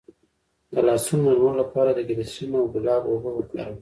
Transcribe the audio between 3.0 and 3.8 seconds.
اوبه وکاروئ